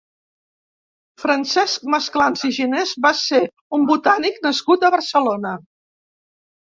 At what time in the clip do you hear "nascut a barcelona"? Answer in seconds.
4.47-5.57